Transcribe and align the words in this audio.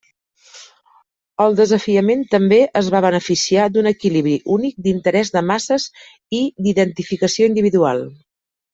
El 1.43 1.57
desafiament 1.59 2.23
també 2.31 2.59
es 2.81 2.89
va 2.95 3.03
beneficiar 3.07 3.69
d'un 3.75 3.91
equilibri 3.93 4.35
únic 4.57 4.83
d'interès 4.89 5.33
de 5.39 5.47
masses 5.53 5.89
i 6.39 6.45
d'identificació 6.65 7.55
individual. 7.55 8.07